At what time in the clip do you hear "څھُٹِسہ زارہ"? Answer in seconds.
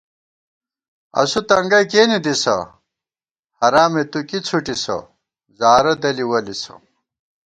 4.47-5.93